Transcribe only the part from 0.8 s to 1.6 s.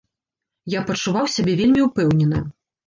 пачуваў сябе